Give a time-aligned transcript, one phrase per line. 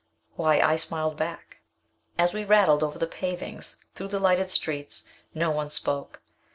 [0.35, 1.59] Why, I smiled back!
[2.17, 5.03] As we rattled over the pavings, through the lighted streets,
[5.35, 6.23] no one spoke.